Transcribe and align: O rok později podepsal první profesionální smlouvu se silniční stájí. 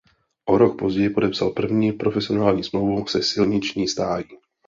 O 0.49 0.57
rok 0.57 0.79
později 0.79 1.09
podepsal 1.09 1.49
první 1.49 1.91
profesionální 1.91 2.63
smlouvu 2.63 3.07
se 3.07 3.23
silniční 3.23 3.87
stájí. 3.87 4.25